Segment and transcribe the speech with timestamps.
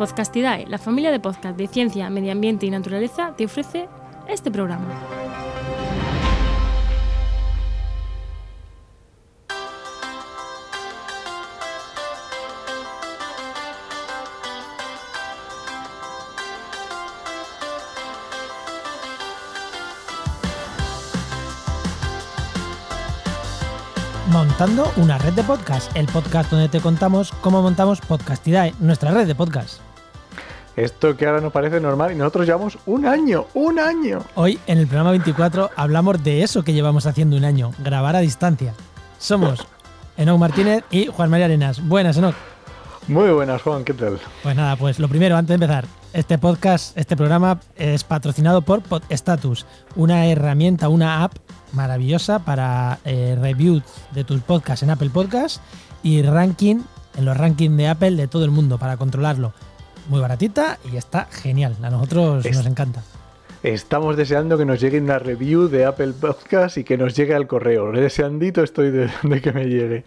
[0.00, 3.86] Podcastidae, la familia de podcast de ciencia, medio ambiente y naturaleza, te ofrece
[4.28, 4.86] este programa.
[24.30, 29.26] Montando una red de podcast, el podcast donde te contamos cómo montamos Podcastidae, nuestra red
[29.26, 29.89] de podcast.
[30.80, 34.24] Esto que ahora nos parece normal y nosotros llevamos un año, un año.
[34.34, 38.20] Hoy en el programa 24 hablamos de eso que llevamos haciendo un año, grabar a
[38.20, 38.72] distancia.
[39.18, 39.66] Somos
[40.16, 41.86] Enoc Martínez y Juan María Arenas.
[41.86, 42.34] Buenas, Enoc.
[43.08, 44.18] Muy buenas, Juan, ¿qué tal?
[44.42, 45.84] Pues nada, pues lo primero, antes de empezar,
[46.14, 51.34] este podcast, este programa es patrocinado por PodStatus, una herramienta, una app
[51.72, 55.60] maravillosa para eh, reviews de tus podcasts en Apple Podcasts
[56.02, 56.76] y ranking,
[57.18, 59.52] en los rankings de Apple de todo el mundo para controlarlo.
[60.10, 61.76] Muy baratita y está genial.
[61.82, 63.02] A nosotros Es- nos encanta.
[63.62, 67.46] Estamos deseando que nos llegue una review de Apple Podcast y que nos llegue al
[67.46, 67.92] correo.
[67.92, 70.04] Deseandito estoy de, de que me llegue.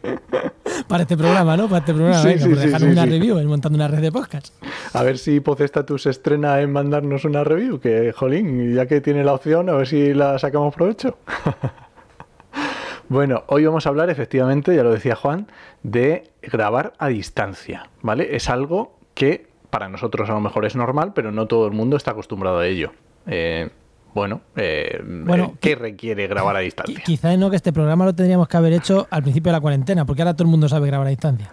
[0.89, 1.67] Para este programa, ¿no?
[1.69, 4.01] Para este programa, Sí, venga, sí, pues sí, dejar una review en montando una red
[4.01, 4.51] de podcasts.
[4.91, 9.33] A ver si Podestatus estrena en mandarnos una review, que jolín, ya que tiene la
[9.33, 11.17] opción, a ver si la sacamos provecho.
[13.07, 15.47] bueno, hoy vamos a hablar efectivamente, ya lo decía Juan,
[15.83, 18.35] de grabar a distancia, ¿vale?
[18.35, 21.97] Es algo que para nosotros a lo mejor es normal, pero no todo el mundo
[21.97, 22.91] está acostumbrado a ello.
[23.25, 23.71] Eh,
[24.13, 27.01] bueno, eh, Bueno, ¿qué requiere grabar a distancia?
[27.03, 30.05] Quizá no que este programa lo tendríamos que haber hecho al principio de la cuarentena,
[30.05, 31.49] porque ahora todo el mundo sabe grabar a distancia.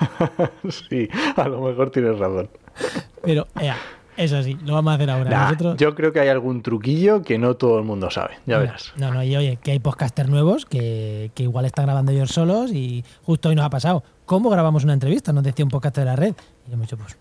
[0.88, 2.48] sí, a lo mejor tienes razón.
[3.22, 3.76] Pero, ea,
[4.16, 5.30] eso sí, lo vamos a hacer ahora.
[5.30, 8.54] Nah, Nosotros, Yo creo que hay algún truquillo que no todo el mundo sabe, ya
[8.54, 8.94] no, verás.
[8.96, 12.72] No, no, y oye, que hay podcasters nuevos que, que igual están grabando ellos solos
[12.72, 14.02] y justo hoy nos ha pasado.
[14.24, 15.34] ¿Cómo grabamos una entrevista?
[15.34, 16.34] Nos decía un podcaster de la red.
[16.66, 17.18] Y hemos dicho, pues,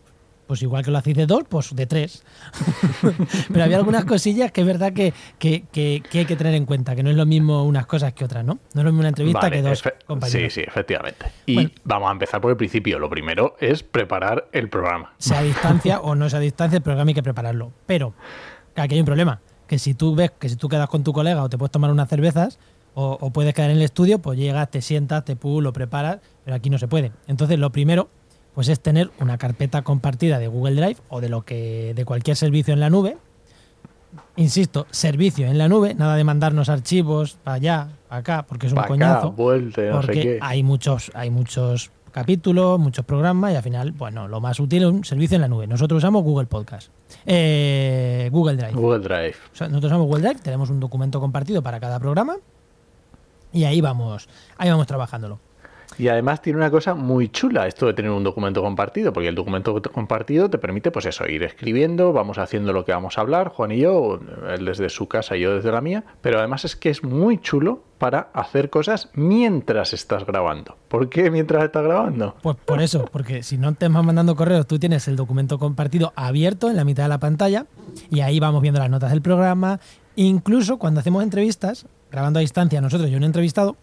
[0.51, 2.25] pues igual que lo hacéis de dos, pues de tres.
[3.53, 6.65] Pero había algunas cosillas que es verdad que, que, que- que hay que tener en
[6.65, 8.55] cuenta, que no es lo mismo unas cosas que otras, ¿no?
[8.73, 10.51] No es lo mismo una entrevista Vale, que dos compañeros.
[10.53, 11.25] Sí, sí, efectivamente.
[11.45, 11.69] Y Bueno.
[11.85, 12.99] vamos a empezar por el principio.
[12.99, 15.13] Lo primero es preparar el programa.
[15.19, 17.71] sea a distancia o no sea a distancia, el programa hay que prepararlo.
[17.85, 18.13] Pero
[18.75, 21.43] aquí hay un problema, que si tú ves que si tú quedas con tu colega
[21.43, 22.59] o te puedes tomar unas cervezas
[22.93, 26.17] o, o puedes quedar en el estudio, pues llegas, te sientas, te pu, lo preparas,
[26.43, 27.13] pero aquí no se puede.
[27.27, 28.09] Entonces lo primero
[28.53, 32.35] pues es tener una carpeta compartida de Google Drive o de lo que de cualquier
[32.37, 33.17] servicio en la nube.
[34.35, 38.73] Insisto, servicio en la nube, nada de mandarnos archivos para allá, para acá, porque es
[38.73, 40.39] un Pa' acá, coñazo vuelte, no sé porque qué.
[40.41, 44.89] hay muchos, hay muchos capítulos, muchos programas y al final, bueno, lo más útil es
[44.89, 45.65] un servicio en la nube.
[45.65, 46.89] Nosotros usamos Google Podcast,
[47.25, 48.73] Eh, Google Drive.
[48.73, 49.35] Google Drive.
[49.53, 52.35] O sea, nosotros usamos Google Drive, tenemos un documento compartido para cada programa
[53.53, 55.39] y ahí vamos, ahí vamos trabajándolo.
[55.97, 59.35] Y además tiene una cosa muy chula esto de tener un documento compartido, porque el
[59.35, 63.49] documento compartido te permite, pues eso, ir escribiendo, vamos haciendo lo que vamos a hablar,
[63.49, 64.19] Juan y yo,
[64.49, 67.39] él desde su casa y yo desde la mía, pero además es que es muy
[67.39, 70.75] chulo para hacer cosas mientras estás grabando.
[70.87, 72.35] ¿Por qué mientras estás grabando?
[72.41, 76.11] Pues por eso, porque si no te vas mandando correos, tú tienes el documento compartido
[76.15, 77.67] abierto en la mitad de la pantalla
[78.09, 79.79] y ahí vamos viendo las notas del programa.
[80.15, 83.77] Incluso cuando hacemos entrevistas, grabando a distancia nosotros y un entrevistado,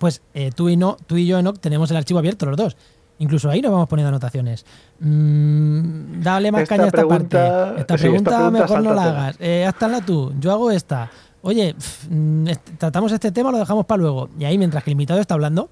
[0.00, 2.76] pues eh, tú, y no, tú y yo, Enoch, tenemos el archivo abierto los dos.
[3.20, 4.64] Incluso ahí nos vamos poniendo anotaciones.
[4.98, 7.80] Mm, dale más Esta caña a esta pregunta- parte.
[7.82, 9.36] Esta sí, esta pregunta, mejor no la hagas.
[9.38, 10.32] Eh, hazla tú.
[10.40, 11.10] Yo hago esta.
[11.42, 11.74] Oye,
[12.08, 12.46] mm,
[12.78, 14.28] tratamos este tema, lo dejamos para luego.
[14.38, 15.68] Y ahí, mientras que el invitado está hablando,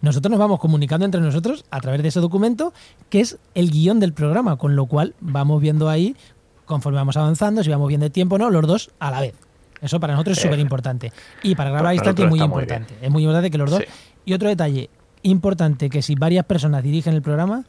[0.00, 2.72] nosotros nos vamos comunicando entre nosotros a través de ese documento,
[3.10, 6.16] que es el guion del programa, con lo cual vamos viendo ahí,
[6.64, 9.34] conforme vamos avanzando, si vamos bien de tiempo o no, los dos a la vez.
[9.86, 11.12] Eso para nosotros es súper importante.
[11.42, 12.94] Y para grabar a distancia es muy importante.
[13.00, 13.80] es muy importante que los dos.
[13.80, 13.86] Sí.
[14.26, 14.90] Y otro detalle
[15.22, 17.64] importante, que si varias personas dirigen el programa,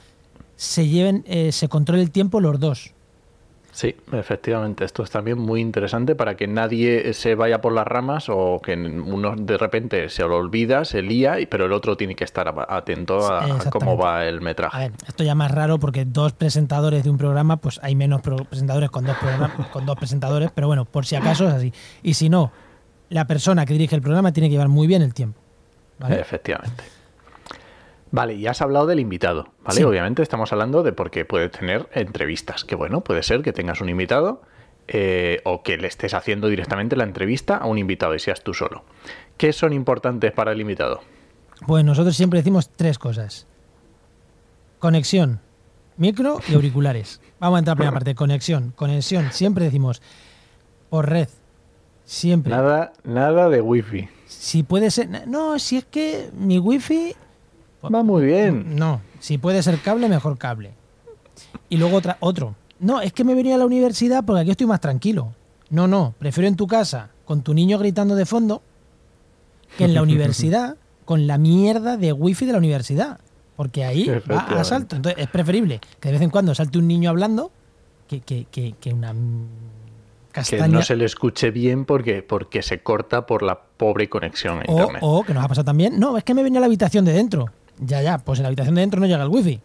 [0.55, 2.93] se lleven, eh, se controle el tiempo los dos.
[3.77, 4.85] Sí, efectivamente.
[4.85, 8.73] Esto es también muy interesante para que nadie se vaya por las ramas o que
[8.73, 12.65] uno de repente se lo olvida, se lía, pero el otro tiene que estar a-
[12.75, 14.79] atento a, a cómo va el A metraje.
[14.79, 18.89] ver, esto ya más raro porque dos presentadores de un programa, pues hay menos presentadores
[18.89, 19.15] con dos,
[19.71, 21.71] con dos presentadores, pero bueno, por si acaso es así.
[22.01, 22.51] Y si no,
[23.09, 25.39] la persona que dirige el programa tiene que llevar muy bien el tiempo.
[25.99, 26.19] ¿vale?
[26.19, 26.83] Efectivamente.
[28.11, 29.77] Vale, y has hablado del invitado, ¿vale?
[29.77, 29.83] Sí.
[29.83, 33.89] Obviamente estamos hablando de porque puede tener entrevistas, que bueno, puede ser que tengas un
[33.89, 34.41] invitado
[34.87, 38.53] eh, o que le estés haciendo directamente la entrevista a un invitado y seas tú
[38.53, 38.83] solo.
[39.35, 41.01] ¿Qué son importantes para el invitado?
[41.65, 43.47] Pues nosotros siempre decimos tres cosas.
[44.79, 45.41] Conexión,
[45.97, 47.19] micro y auriculares.
[47.39, 48.15] Vamos a entrar a la primera parte.
[48.15, 49.31] Conexión, conexión.
[49.31, 50.01] Siempre decimos
[50.89, 51.27] por red.
[52.05, 52.51] Siempre.
[52.53, 54.07] Nada, nada de wifi.
[54.27, 55.27] Si puede ser...
[55.27, 57.15] No, si es que mi wifi...
[57.83, 58.75] Va muy bien.
[58.75, 60.73] No, si puede ser cable, mejor cable.
[61.69, 62.55] Y luego otra, otro.
[62.79, 65.33] No, es que me venía a la universidad porque aquí estoy más tranquilo.
[65.69, 68.61] No, no, prefiero en tu casa con tu niño gritando de fondo
[69.77, 73.19] que en la universidad con la mierda de wifi de la universidad.
[73.55, 74.95] Porque ahí va a salto.
[74.95, 77.51] Entonces es preferible que de vez en cuando salte un niño hablando
[78.07, 79.15] que, que, que, que una
[80.31, 80.65] castaña.
[80.65, 84.65] Que no se le escuche bien porque, porque se corta por la pobre conexión a
[84.67, 85.01] o, internet.
[85.01, 85.99] o que nos ha pasado también.
[85.99, 87.49] No, es que me venía a la habitación de dentro.
[87.79, 89.59] Ya, ya, pues en la habitación de dentro no llega el wifi.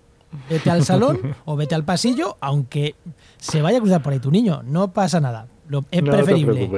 [0.49, 2.94] Vete al salón o vete al pasillo, aunque
[3.38, 4.62] se vaya a cruzar por ahí tu niño.
[4.64, 5.47] No pasa nada.
[5.69, 6.69] Lo- es No preferible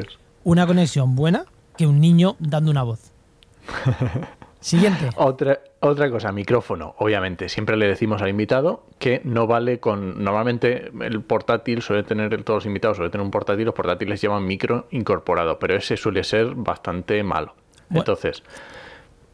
[0.44, 1.44] una conexión buena
[1.76, 3.12] que un niño dando una voz.
[4.60, 5.10] Siguiente.
[5.16, 6.94] Otra, otra cosa, micrófono.
[6.98, 10.24] Obviamente, siempre le decimos al invitado que no vale con.
[10.24, 14.46] Normalmente el portátil suele tener, todos los invitados suelen tener un portátil, los portátiles llevan
[14.46, 17.54] micro incorporado, pero ese suele ser bastante malo.
[17.90, 18.00] Bueno.
[18.00, 18.42] Entonces,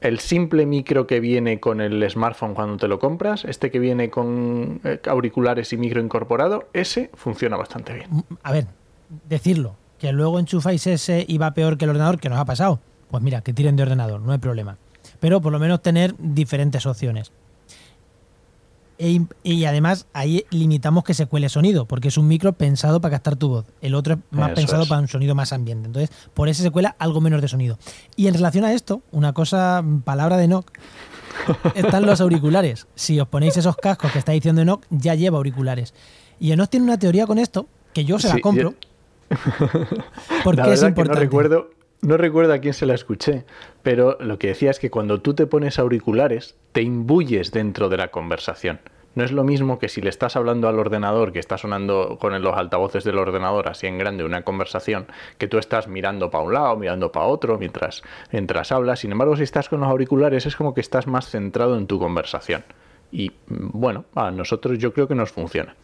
[0.01, 4.11] el simple micro que viene con el smartphone cuando te lo compras, este que viene
[4.11, 8.25] con eh, auriculares y micro incorporado, ese funciona bastante bien.
[8.43, 8.67] A ver,
[9.29, 9.77] decirlo.
[9.99, 12.81] Que luego enchufáis ese y va peor que el ordenador, que nos ha pasado.
[13.11, 14.79] Pues mira, que tiren de ordenador, no hay problema.
[15.19, 17.33] Pero por lo menos tener diferentes opciones.
[19.03, 23.13] E y además ahí limitamos que se cuele sonido, porque es un micro pensado para
[23.17, 23.67] captar tu voz.
[23.81, 24.89] El otro es más Eso pensado es.
[24.91, 25.87] para un sonido más ambiente.
[25.87, 27.79] Entonces, por ese se cuela algo menos de sonido.
[28.15, 30.71] Y en relación a esto, una cosa, palabra de Enoch,
[31.75, 32.87] están los auriculares.
[32.95, 35.95] Si os ponéis esos cascos que está diciendo Enoch, ya lleva auriculares.
[36.39, 38.75] Y Enoch tiene una teoría con esto, que yo se la Sí, compro.
[40.45, 41.03] Porque la es importante.
[41.03, 41.71] que no recuerdo,
[42.03, 43.45] no recuerdo a quién se la escuché,
[43.83, 47.99] pero lo que decía es que cuando tú te pones auriculares, te imbuyes dentro de
[47.99, 48.81] la conversación.
[49.15, 52.41] No es lo mismo que si le estás hablando al ordenador, que está sonando con
[52.41, 56.55] los altavoces del ordenador así en grande una conversación, que tú estás mirando para un
[56.55, 59.01] lado, mirando para otro mientras, mientras hablas.
[59.01, 61.99] Sin embargo, si estás con los auriculares es como que estás más centrado en tu
[61.99, 62.63] conversación.
[63.13, 65.75] Y bueno, a nosotros yo creo que nos funciona.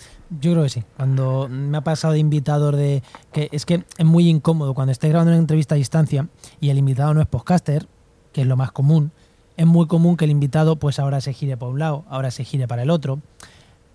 [0.40, 0.84] Yo creo que sí.
[0.96, 3.02] Cuando me ha pasado de invitador de.
[3.32, 6.28] que Es que es muy incómodo cuando estáis grabando una entrevista a distancia
[6.61, 7.87] y el invitado no es podcaster,
[8.32, 9.12] que es lo más común.
[9.56, 12.44] Es muy común que el invitado, pues ahora se gire para un lado, ahora se
[12.44, 13.20] gire para el otro,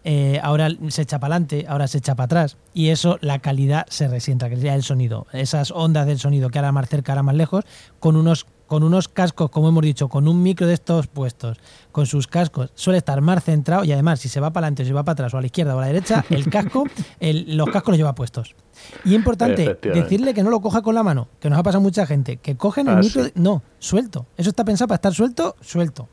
[0.03, 2.57] eh, ahora se echa para adelante, ahora se echa para atrás.
[2.73, 5.27] Y eso, la calidad se resienta, que sería el sonido.
[5.31, 7.65] Esas ondas del sonido que ahora más cerca, ahora más lejos,
[7.99, 11.57] con unos, con unos cascos, como hemos dicho, con un micro de estos puestos,
[11.91, 14.85] con sus cascos, suele estar más centrado y además, si se va para adelante, o
[14.85, 16.85] si va para atrás, o a la izquierda o a la derecha, el casco,
[17.19, 18.55] el- los cascos los lleva puestos.
[19.03, 22.05] Y importante, decirle que no lo coja con la mano, que nos ha pasado mucha
[22.05, 23.25] gente, que cogen el Ah, micro.
[23.25, 23.31] sí.
[23.35, 24.25] no, suelto.
[24.37, 26.07] Eso está pensado para estar suelto, suelto.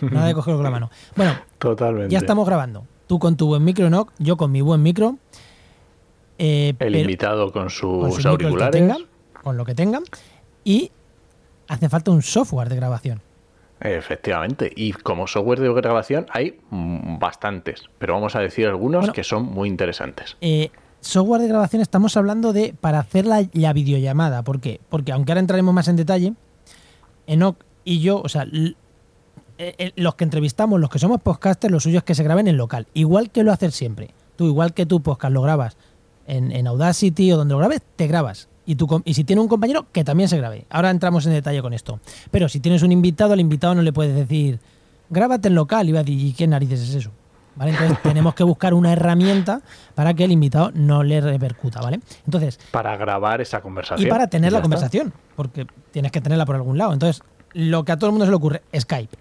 [0.00, 0.90] Nada de cogerlo con la mano.
[1.16, 2.12] Bueno, Totalmente.
[2.12, 2.86] ya estamos grabando.
[3.08, 5.18] Tú con tu buen micro, Enoch, yo con mi buen micro.
[6.38, 8.70] Eh, El pero- invitado con sus con auriculares.
[8.80, 8.98] tengan,
[9.42, 10.04] con lo que tengan.
[10.62, 10.92] Y
[11.68, 13.20] hace falta un software de grabación.
[13.80, 19.12] Efectivamente, y como software de grabación hay bastantes, pero vamos a decir algunos Bueno.
[19.12, 20.36] que son muy interesantes.
[20.40, 20.70] Eh,
[21.00, 24.42] software de grabación estamos hablando de para hacer la, la videollamada.
[24.42, 24.80] ¿Por qué?
[24.88, 26.32] Porque aunque ahora entraremos más en detalle,
[27.26, 28.74] Enoch y yo, o sea, eh,
[29.58, 32.56] eh, los que entrevistamos, los que somos podcasters, lo suyo es que se graben en
[32.56, 34.10] local, igual que lo haces siempre.
[34.36, 35.76] Tú, igual que tu podcast lo grabas
[36.26, 38.48] en, en Audacity o donde lo grabes, te grabas.
[38.66, 40.66] Y, y si tiene un compañero, que también se grabe.
[40.70, 42.00] Ahora entramos en detalle con esto.
[42.30, 44.58] Pero si tienes un invitado, al invitado no le puedes decir,
[45.10, 45.88] grábate en local.
[45.88, 47.10] Y va a decir, ¿y qué narices es eso?
[47.56, 47.72] ¿Vale?
[47.72, 49.60] Entonces tenemos que buscar una herramienta
[49.94, 52.00] para que el invitado no le repercuta, ¿vale?
[52.24, 54.06] Entonces, Para grabar esa conversación.
[54.06, 54.62] y para tener la está.
[54.62, 56.92] conversación, porque tienes que tenerla por algún lado.
[56.94, 57.22] Entonces,
[57.52, 59.16] lo que a todo el mundo se le ocurre, Skype.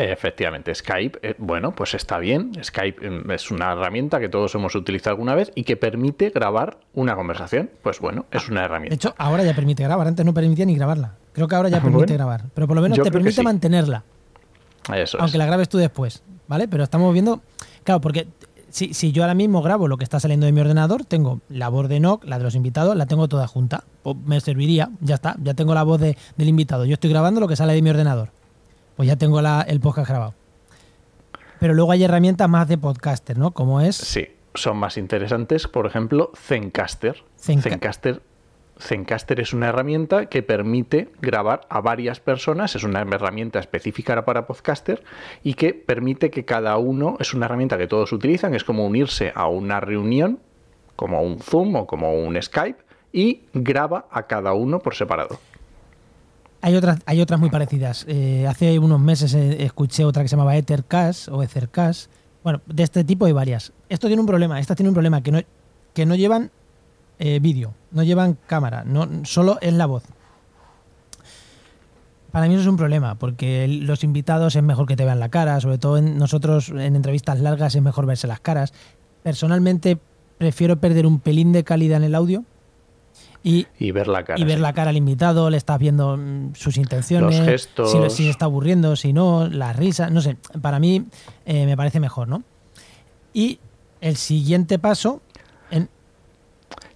[0.00, 2.52] Efectivamente, Skype, eh, bueno, pues está bien.
[2.62, 6.78] Skype mm, es una herramienta que todos hemos utilizado alguna vez y que permite grabar
[6.94, 7.68] una conversación.
[7.82, 8.94] Pues bueno, es una De herramienta.
[8.94, 11.14] hecho, ahora ya permite grabar, antes no permitía ni grabarla.
[11.32, 13.42] Creo que ahora ya permite Bueno, grabar, pero por lo menos te permite sí.
[13.42, 14.04] mantenerla.
[14.94, 15.22] Eso es.
[15.22, 16.68] aunque la grabes tú después, ¿vale?
[16.68, 17.42] Pero estamos viendo,
[17.82, 18.28] claro, porque
[18.70, 21.68] si, si yo ahora mismo grabo lo que está saliendo de mi ordenador, tengo la
[21.68, 23.82] voz de Nock, la de los invitados, la tengo toda junta.
[24.04, 26.84] Pues me serviría, ya está, ya tengo la voz de- del invitado.
[26.84, 28.30] Yo estoy grabando lo que sale de mi ordenador.
[28.98, 30.34] Pues ya tengo la- el podcast grabado.
[31.60, 33.52] Pero luego hay herramientas más de podcaster, ¿no?
[33.52, 37.22] Como es Sí, son más interesantes, por ejemplo, Zencaster.
[37.40, 38.22] Zenca- Zencaster.
[38.80, 44.48] Zencaster es una herramienta que permite grabar a varias personas, es una herramienta específica para
[44.48, 45.04] podcaster
[45.44, 49.30] y que permite que cada uno, es una herramienta que todos utilizan, es como unirse
[49.32, 50.40] a una reunión,
[50.96, 55.38] como un Zoom o como un Skype, y graba a cada uno por separado.
[56.60, 58.04] Hay otras, hay otras muy parecidas.
[58.08, 62.10] Eh, hace unos meses eh, escuché otra que se llamaba Ethercast o Ethercast.
[62.42, 63.72] Bueno, de este tipo hay varias.
[63.88, 64.58] Esto tiene un problema.
[64.58, 65.40] Esta tiene un problema que no,
[65.94, 66.50] que no llevan
[67.20, 70.04] eh, vídeo, no llevan cámara, no, solo es la voz.
[72.30, 75.28] Para mí eso es un problema, porque los invitados es mejor que te vean la
[75.28, 78.72] cara, sobre todo en nosotros en entrevistas largas es mejor verse las caras.
[79.24, 79.98] Personalmente
[80.36, 82.44] prefiero perder un pelín de calidad en el audio
[83.42, 84.40] y, Y ver la cara.
[84.40, 84.62] y ver sí.
[84.62, 87.92] la cara al invitado, le estás viendo mm, sus intenciones, Los gestos.
[87.92, 91.04] si, le- si se está aburriendo, si no, las risas, no sé, para mí
[91.46, 92.42] eh, me parece mejor, ¿no?
[93.32, 93.58] Y
[94.00, 95.20] el siguiente paso,
[95.70, 95.88] en,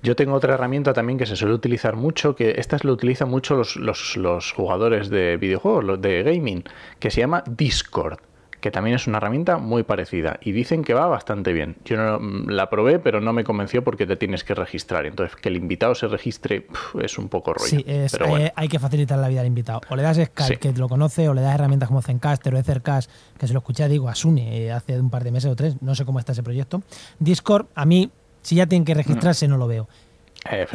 [0.02, 3.54] Yo tengo otra herramienta también que se suele utilizar mucho, que estas lo utilizan mucho
[3.56, 6.64] los, los- los jugadores de videojuegos, los de gaming,
[6.98, 8.18] que se llama Discord,
[8.62, 11.76] que también es una herramienta muy parecida y dicen que va bastante bien.
[11.84, 15.04] Yo no, mm, la probé, pero no me convenció porque te tienes que registrar.
[15.04, 16.68] Entonces, que el invitado se registre
[17.02, 17.66] es un poco rollo.
[17.66, 18.46] sí, es- pero bueno.
[18.46, 19.80] eh, hay que facilitar la vida al invitado.
[19.90, 20.56] O le das Skype, Sí.
[20.58, 23.88] que lo conoce, o le das herramientas como Zencaster o Ethercast, que se lo escuché,
[23.88, 26.30] digo, a Sune eh, hace un par de meses o tres, no sé cómo está
[26.30, 26.82] ese proyecto.
[27.18, 28.10] Discord, a mí,
[28.42, 29.88] si ya tienen que registrarse, no lo veo.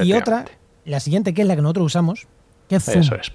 [0.04, 0.44] Y otra,
[0.84, 2.28] la siguiente, que es la que nosotros usamos,
[2.68, 3.00] que es Zoom.
[3.00, 3.32] Eso es.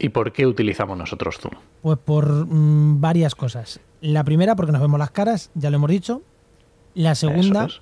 [0.00, 1.52] ¿Y por qué utilizamos nosotros Zoom?
[1.82, 3.80] Pues por mm, varias cosas.
[4.00, 6.22] La primera, porque nos vemos las caras, ya lo hemos dicho.
[6.94, 7.80] La segunda, es.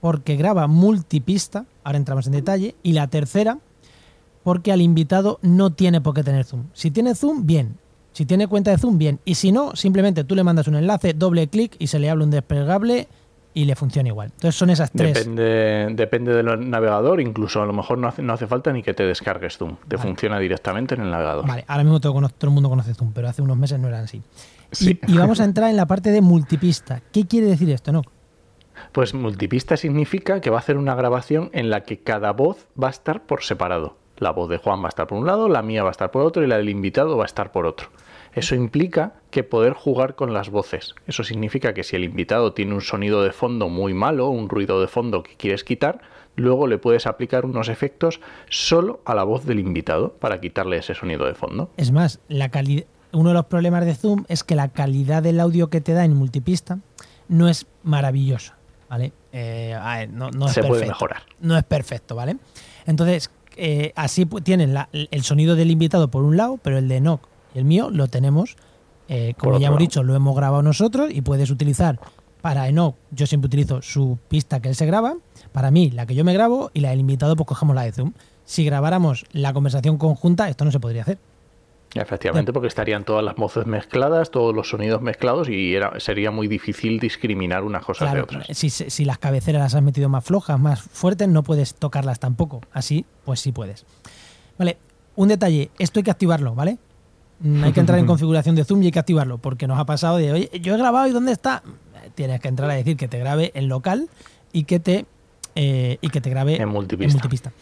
[0.00, 2.74] porque graba multipista, ahora entramos en detalle.
[2.82, 3.58] Y la tercera,
[4.42, 6.64] porque al invitado no tiene por qué tener Zoom.
[6.72, 7.76] Si tiene Zoom, bien.
[8.12, 9.20] Si tiene cuenta de Zoom, bien.
[9.26, 12.24] Y si no, simplemente tú le mandas un enlace, doble clic y se le habla
[12.24, 13.08] un desplegable
[13.56, 14.26] y le funciona igual.
[14.34, 15.14] Entonces son esas tres.
[15.14, 18.92] Depende, depende del navegador, incluso a lo mejor no hace, no hace falta ni que
[18.92, 19.76] te descargues Zoom.
[19.88, 20.08] Te Vale.
[20.08, 21.46] funciona directamente en el navegador.
[21.46, 24.04] Vale, ahora mismo todo, todo el mundo conoce Zoom, pero hace unos meses no eran
[24.04, 24.22] así.
[24.72, 25.00] Sí.
[25.06, 27.00] Y, y vamos a entrar en la parte de multipista.
[27.10, 28.02] ¿Qué quiere decir esto, no?
[28.92, 32.88] Pues multipista significa que va a hacer una grabación en la que cada voz va
[32.88, 33.96] a estar por separado.
[34.18, 36.10] La voz de Juan va a estar por un lado, la mía va a estar
[36.10, 37.88] por otro y la del invitado va a estar por otro.
[38.34, 40.94] Eso implica que poder jugar con las voces.
[41.06, 44.80] Eso significa que si el invitado tiene un sonido de fondo muy malo, un ruido
[44.80, 46.00] de fondo que quieres quitar,
[46.36, 50.94] luego le puedes aplicar unos efectos solo a la voz del invitado para quitarle ese
[50.94, 51.68] sonido de fondo.
[51.76, 52.50] Es más, la
[53.12, 56.06] uno de los problemas de Zoom es que la calidad del audio que te da
[56.06, 56.78] en multipista
[57.28, 58.56] no es maravillosa,
[58.88, 59.12] ¿vale?
[59.32, 60.92] Eh, a ver, no, no es Se puede perfecto.
[60.94, 61.22] mejorar.
[61.40, 62.38] No es perfecto, ¿vale?
[62.86, 66.96] Entonces, eh, así tienen la- el sonido del invitado por un lado, pero el de
[66.96, 67.20] Enoch
[67.54, 68.56] y el mío lo tenemos,
[69.08, 71.98] eh, como ya hemos dicho, lo hemos grabado nosotros y puedes utilizar
[72.42, 75.16] para Enoch, yo siempre utilizo su pista que él se graba,
[75.52, 77.92] para mí la que yo me grabo y la del invitado pues cogemos la de
[77.92, 78.12] Zoom.
[78.44, 81.18] Si grabáramos la conversación conjunta, esto no se podría hacer.
[81.94, 86.46] Efectivamente, porque estarían todas las voces mezcladas, todos los sonidos mezclados y era, sería muy
[86.46, 88.46] difícil discriminar unas cosas de otras.
[88.50, 92.60] si, si las cabeceras las has metido más flojas, más fuertes, no puedes tocarlas tampoco.
[92.72, 93.86] Así, pues sí puedes.
[94.58, 94.78] Vale,
[95.16, 96.78] un detalle, esto hay que activarlo, ¿vale?
[97.40, 99.84] Mm, Hay que entrar en configuración de Zoom y hay que activarlo, porque nos ha
[99.86, 101.62] pasado de, oye, yo he grabado y ¿dónde está?
[102.14, 104.08] Tienes que entrar a decir que te grabe en local
[104.52, 105.06] y que te,
[105.54, 107.12] eh, y que te grabe En multipista.
[107.14, 107.52] multipista.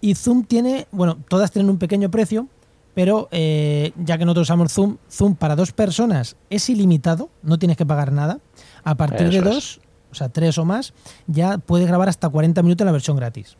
[0.00, 2.46] Y Zoom tiene, bueno, todas tienen un pequeño precio,
[2.94, 7.76] pero eh, ya que nosotros usamos Zoom, Zoom para dos personas es ilimitado, no tienes
[7.76, 8.38] que pagar nada.
[8.84, 9.44] A partir de es.
[9.44, 9.80] dos,
[10.10, 10.94] o sea, tres o más,
[11.26, 13.56] ya puedes grabar hasta 40 minutos en la versión gratis.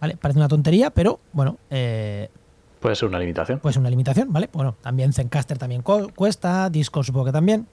[0.00, 0.16] ¿Vale?
[0.16, 2.30] Parece una tontería, pero bueno, eh,
[2.80, 3.58] Puede ser una limitación.
[3.60, 4.48] pues una limitación, ¿vale?
[4.52, 7.66] Bueno, también Zencaster también cuesta, Discord supongo que también.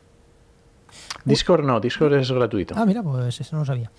[1.26, 2.74] Discord no, Discord es gratuito.
[2.78, 3.92] Ah, mira, pues eso no lo sabía.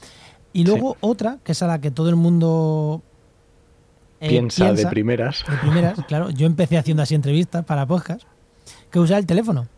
[0.53, 3.03] Y luego otra, que es a la que todo el mundo
[4.21, 5.45] eh, piensa, de primeras.
[5.49, 6.31] de primeras, claro.
[6.31, 8.23] Yo empecé haciendo así entrevistas para podcast,
[8.91, 9.69] que usar el teléfono.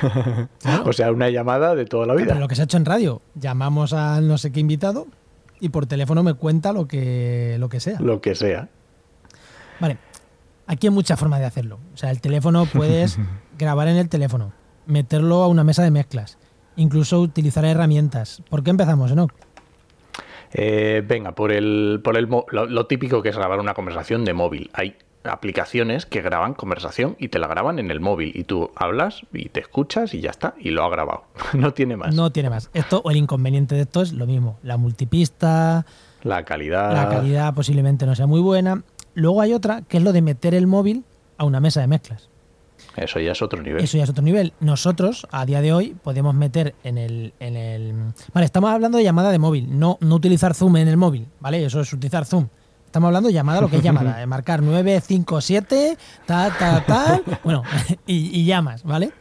[0.60, 0.84] Claro.
[0.88, 2.34] O sea, una llamada de toda la Pero vida.
[2.36, 5.08] lo que se ha hecho en radio, llamamos a no sé qué invitado
[5.60, 7.98] y por teléfono me cuenta lo que, lo que sea.
[8.00, 8.68] Lo que sea.
[9.80, 9.98] Vale,
[10.72, 11.78] aquí hay muchas formas de hacerlo.
[11.94, 13.18] O sea, el teléfono puedes
[13.58, 14.52] grabar en el teléfono,
[14.86, 16.38] meterlo a una mesa de mezclas,
[16.76, 18.42] incluso utilizar herramientas.
[18.50, 19.28] ¿Por qué empezamos, no?
[20.54, 24.24] Eh, venga, por el, por el mo- lo, lo típico que es grabar una conversación
[24.24, 24.70] de móvil.
[24.74, 28.32] Hay aplicaciones que graban conversación y te la graban en el móvil.
[28.34, 30.54] Y tú hablas y te escuchas y ya está.
[30.58, 31.24] Y lo ha grabado.
[31.54, 32.14] no tiene más.
[32.14, 32.70] No tiene más.
[32.74, 34.58] Esto o el inconveniente de esto es lo mismo.
[34.62, 35.86] La multipista,
[36.22, 36.92] La calidad.
[36.92, 38.82] la calidad posiblemente no sea muy buena.
[39.14, 41.04] Luego hay otra que es lo de meter el móvil
[41.38, 42.28] a una mesa de mezclas.
[42.96, 43.82] Eso ya es otro nivel.
[43.82, 44.52] Eso ya es otro nivel.
[44.60, 47.94] Nosotros, a día de hoy, podemos meter en el, en el.
[48.34, 51.64] Vale, estamos hablando de llamada de móvil, no, no utilizar Zoom en el móvil, ¿vale?
[51.64, 52.48] Eso es utilizar Zoom.
[52.84, 57.62] Estamos hablando de llamada, lo que es llamada, de marcar 957, ta, ta, tal, bueno,
[58.06, 59.12] y, y llamas, ¿vale?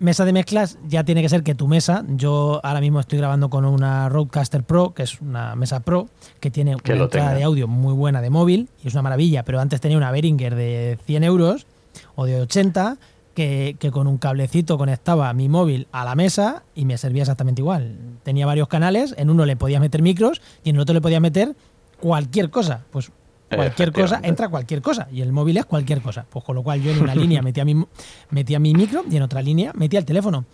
[0.00, 3.50] Mesa de mezclas ya tiene que ser que tu mesa, yo ahora mismo estoy grabando
[3.50, 6.08] con una Rodecaster Pro, que es una mesa Pro,
[6.40, 7.38] que tiene Que una entrada tenga.
[7.38, 10.54] de audio muy buena de móvil, y es una maravilla, pero antes tenía una Behringer
[10.54, 11.66] de 100 euros
[12.14, 12.96] o de 80,
[13.34, 17.60] que, que con un cablecito conectaba mi móvil a la mesa y me servía exactamente
[17.60, 17.96] igual.
[18.22, 21.20] Tenía varios canales, en uno le podías meter micros y en el otro le podías
[21.20, 21.54] meter
[22.00, 22.84] cualquier cosa.
[22.90, 23.12] Pues
[23.56, 25.08] cualquier cosa, entra cualquier cosa.
[25.12, 26.26] Y el móvil es cualquier cosa.
[26.28, 27.84] Pues con lo cual yo en una línea metía mi,
[28.30, 30.44] metía mi micro y en otra línea metía el teléfono.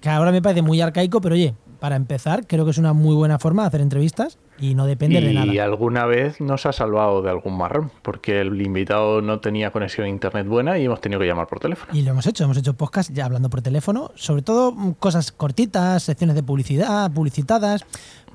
[0.00, 3.14] Que ahora me parece muy arcaico, pero oye, para empezar, creo que es una muy
[3.14, 5.64] buena forma de hacer entrevistas y no depende de Y nada.
[5.64, 10.08] alguna vez nos ha salvado de algún marrón, porque el invitado no tenía conexión a
[10.08, 11.92] internet buena y hemos tenido que llamar por teléfono.
[11.96, 15.30] Y lo hemos hecho, hemos hecho podcast ya hablando por teléfono, sobre todo mm, cosas
[15.30, 17.84] cortitas, secciones de publicidad, publicitadas.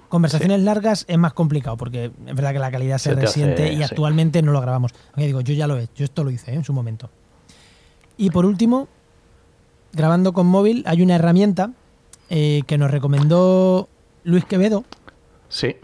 [0.10, 3.64] Conversaciones largas es más complicado porque es verdad que la calidad se, Se te resiente
[3.66, 3.84] hace- y sí.
[3.84, 4.94] actualmente no lo grabamos.
[5.14, 6.56] Aunque digo, yo ya lo he, yo esto lo hice ¿eh?
[6.56, 7.10] en su momento.
[8.18, 8.88] Y por último,
[9.94, 11.72] grabando con móvil hay una herramienta
[12.30, 13.90] eh, que nos recomendó
[14.24, 14.84] Luis Quevedo,
[15.50, 15.76] Sí,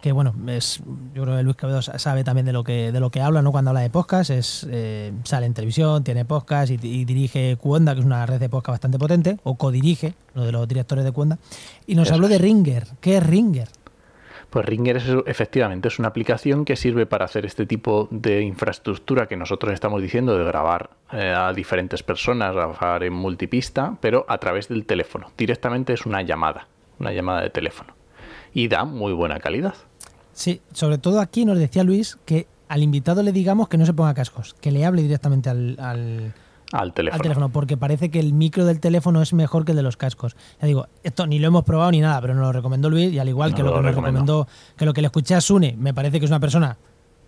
[0.00, 0.80] que bueno, es,
[1.14, 3.42] yo creo que Luis Quevedo sa- sabe también de lo que, de lo que habla,
[3.42, 3.50] ¿no?
[3.52, 7.94] Cuando habla de podcast, es, eh, sale en televisión, tiene podcast y, y dirige Cuonda,
[7.94, 11.12] que es una red de podcast bastante potente, o codirige, uno de los directores de
[11.12, 11.38] Cuonda,
[11.86, 12.38] y nos Eso habló de.
[12.38, 12.86] Ringer.
[13.00, 13.68] ¿Qué es Ringer?
[14.50, 19.26] pues Ringer es, efectivamente es una aplicación que sirve para hacer este tipo de infraestructura
[19.28, 24.38] que nosotros estamos diciendo de grabar eh, a diferentes personas, grabar en multipista, pero a
[24.38, 25.32] través del teléfono.
[25.36, 26.66] Directamente es una llamada,
[26.98, 27.92] una llamada de teléfono.
[28.54, 29.74] Y da muy buena calidad.
[30.38, 33.92] Sí, sobre todo aquí nos decía Luis que al invitado le digamos que no se
[33.92, 36.32] ponga cascos, que le hable directamente al, al-
[36.70, 37.22] Al al teléfono.
[37.22, 40.36] teléfono, porque parece que el micro del teléfono es mejor que el de los cascos.
[40.60, 43.18] Ya digo, esto ni lo hemos probado ni nada, pero nos lo recomendó Luis y
[43.18, 44.46] al igual que lo, lo que nos recomendó.
[44.76, 46.76] que lo que le escuché a Sune, me parece que es una persona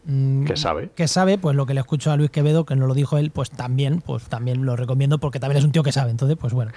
[0.05, 0.90] mm, Que sabe.
[0.95, 3.33] que sabe, pues lo que le escucho a Luis Quevedo, que nos lo dijo él,
[3.33, 6.11] pues también, pues también lo recomiendo porque también es un tío que sabe.
[6.12, 6.71] Entonces, pues bueno.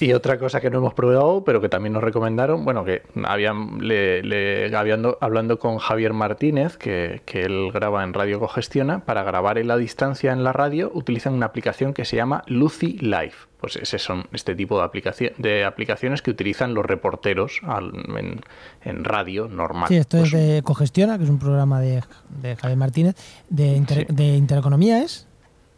[0.00, 3.78] Y otra cosa que no hemos probado, pero que también nos recomendaron, bueno, que habían,
[3.86, 9.22] le, le- hablando, hablando con Javier Martínez, que, que él graba en Radio Cogestiona, para
[9.22, 13.34] grabar en la distancia en la radio, utilizan una aplicación que se llama Lucy Live.
[13.60, 18.40] Pues ese son este tipo de, aplicación, de aplicaciones que utilizan los reporteros al- en,
[18.82, 19.86] en radio normal.
[19.88, 22.02] Sí, esto Pues es de Cogestiona, que es un programa de,
[22.42, 23.14] de Javier Martínez,
[23.48, 24.14] de, inter- Sí.
[24.14, 25.28] de Intereconomía, ¿es?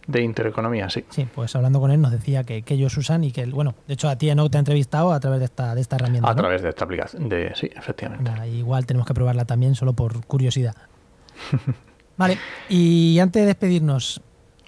[0.07, 1.05] De intereconomía, sí.
[1.11, 3.95] Sí, pues hablando con él nos decía que, que ellos usan y que, bueno, de
[3.95, 6.29] hecho a ti no te ha entrevistado a través de esta, de esta herramienta.
[6.31, 6.41] A ¿no?
[6.43, 7.29] través de esta aplicación.
[7.29, 8.31] De, sí, efectivamente.
[8.49, 10.75] Igual tenemos que probarla también solo por curiosidad.
[12.17, 14.21] Vale, y antes de despedirnos,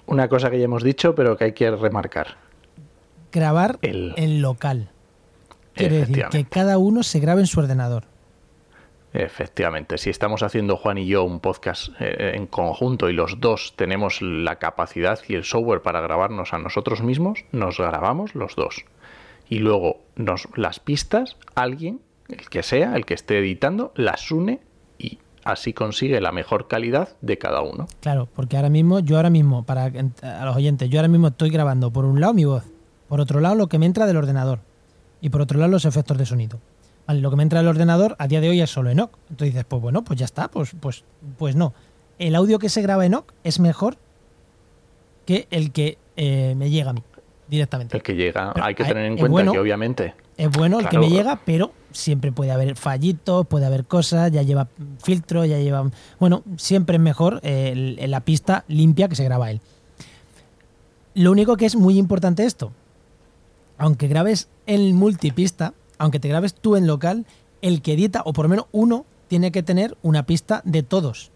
[0.05, 2.37] Una cosa que ya hemos dicho, pero que hay que remarcar.
[3.31, 4.89] grabar El- en local.
[5.73, 8.03] Quiere decir que cada uno se grabe en su ordenador.
[9.13, 13.73] Efectivamente, si estamos haciendo Juan y yo un podcast eh, en conjunto y los dos
[13.75, 18.85] tenemos la capacidad y el software para grabarnos a nosotros mismos, nos grabamos los dos.
[19.49, 24.59] Y luego nos, las pistas, alguien, el que sea, el que esté editando, las une
[24.99, 27.87] y así consigue la mejor calidad de cada uno.
[28.01, 31.49] Claro, porque ahora mismo, yo ahora mismo, para a los oyentes, yo ahora mismo estoy
[31.49, 32.65] grabando por un lado mi voz,
[33.07, 34.59] por otro lado lo que me entra del ordenador
[35.19, 36.59] y por otro lado los efectos de sonido.
[37.09, 39.09] Vale, lo que me entra del ordenador a día de hoy es solo Enoch.
[39.31, 41.03] Entonces dices, pues bueno, pues ya está, pues, pues,
[41.39, 41.73] pues no.
[42.19, 43.97] El audio que se graba Enoch es mejor
[45.25, 47.01] que el que eh, me llega a mí
[47.47, 47.97] directamente.
[47.97, 49.51] El que llega, Pero hay que tener en cuenta bueno.
[49.53, 53.85] que obviamente Es bueno el que me llega, pero siempre puede haber fallitos, puede haber
[53.85, 54.67] cosas, ya lleva
[55.01, 55.89] filtro, ya lleva...
[56.19, 59.61] Bueno, siempre es mejor eh, el- el- la pista limpia que se graba él.
[61.15, 62.71] Lo único que es muy importante esto,
[63.79, 67.25] aunque grabes en multipista, aunque te grabes tú en local,
[67.61, 71.31] el que edita, o por lo menos uno, tiene que tener una pista de todos.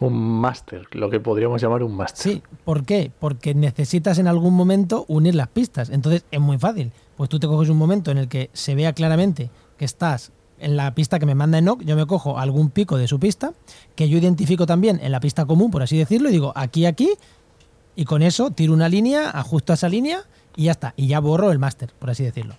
[0.00, 2.32] un máster, lo que podríamos llamar un máster.
[2.32, 3.12] Sí, ¿por qué?
[3.20, 5.90] Porque necesitas en algún momento unir las pistas.
[5.90, 6.90] Entonces es muy fácil.
[7.16, 10.76] Pues tú te coges un momento en el que se vea claramente que estás en
[10.76, 13.52] la pista que me manda Enoch, yo me cojo algún pico de su pista,
[13.94, 17.10] que yo identifico también en la pista común, por así decirlo, y digo aquí, aquí,
[17.96, 20.22] y con eso tiro una línea, ajusto a esa línea
[20.56, 20.94] y ya está.
[20.96, 22.54] Y ya borro el máster, por así decirlo.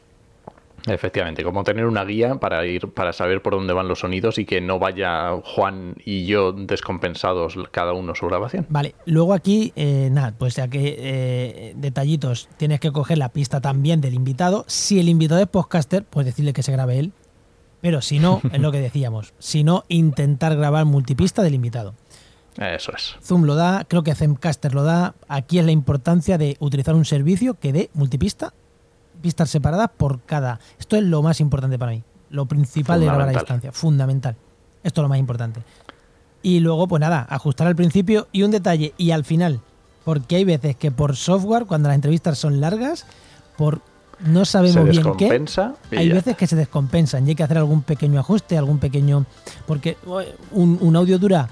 [0.88, 4.46] Efectivamente, como tener una guía para ir, para saber por dónde van los sonidos y
[4.46, 8.68] que no vaya Juan y yo descompensados cada uno su grabación.
[8.70, 13.62] Vale, luego aquí, eh, nada, pues ya que eh, detallitos, tienes que coger la pista
[13.62, 14.64] también del invitado.
[14.68, 17.14] Si el invitado es podcaster, pues decirle que se grabe él.
[17.82, 21.96] Pero si no, es lo que decíamos, si no, intentar grabar multipista del invitado.
[22.58, 23.16] Eso es.
[23.22, 25.16] Zoom lo da, creo que Zencaster lo da.
[25.28, 28.54] Aquí es la importancia de utilizar un servicio que dé multipista,
[29.22, 30.60] pistas separadas por cada.
[30.80, 32.04] Esto es lo más importante para mí.
[32.30, 33.72] Lo principal de grabar a distancia.
[33.72, 34.36] Fundamental.
[34.84, 35.62] Esto es lo más importante.
[36.42, 39.62] Y luego, pues nada, ajustar al principio y un detalle y al final.
[40.04, 43.06] Porque hay veces que por software, cuando las entrevistas son largas,
[43.58, 43.82] por
[44.20, 45.46] no sabemos bien qué,
[45.98, 49.26] hay veces que se descompensan y hay que hacer algún pequeño ajuste, algún pequeño.
[49.66, 49.98] Porque
[50.52, 51.50] un, un audio dura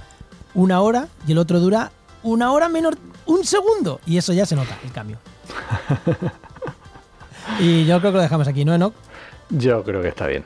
[0.53, 2.95] una hora y el otro dura una hora menos
[3.25, 3.99] un segundo.
[4.05, 5.17] Y eso ya se nota el cambio.
[7.59, 8.93] y yo creo que lo dejamos aquí, ¿no, Enoch?
[9.49, 10.43] Yo creo que está bien.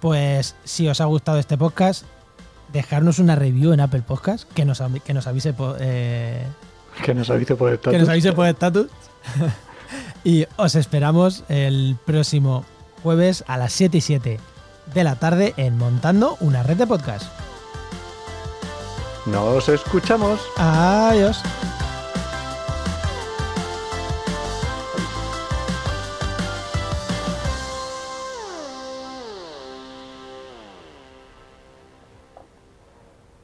[0.00, 2.04] Pues si os ha gustado este podcast,
[2.72, 6.44] dejarnos una review en Apple Podcast que nos, avi- que nos avise por, eh,
[7.04, 8.08] Que nos avise por el que nos estatus.
[8.10, 8.86] avise por estatus.
[10.24, 12.64] y os esperamos el próximo
[13.02, 14.40] jueves a las 7 y 7
[14.94, 17.24] de la tarde en Montando una red de podcast.
[19.26, 20.40] Nos escuchamos.
[20.56, 21.42] Adiós.